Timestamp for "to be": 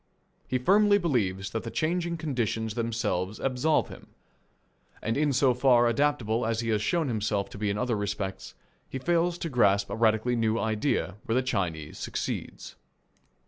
7.51-7.69